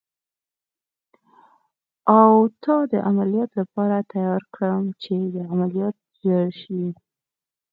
او 2.17 2.33
تا 2.63 2.75
د 2.91 2.93
عملیاتو 3.09 3.55
لپاره 3.61 3.95
تیار 4.13 4.41
کړم، 4.55 4.83
چې 5.01 5.13
عملیات 5.53 5.95
دې 6.01 6.07
ژر 6.23 6.47
شي. 6.61 6.85